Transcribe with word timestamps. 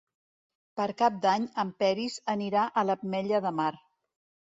Per 0.79 0.85
Cap 1.01 1.19
d'Any 1.25 1.45
en 1.63 1.73
Peris 1.83 2.15
anirà 2.33 2.63
a 2.67 2.85
l'Ametlla 2.91 3.43
de 3.47 3.53
Mar. 3.61 3.69